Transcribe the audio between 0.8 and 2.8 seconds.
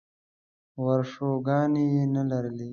ورشوګانې یې نه لرلې.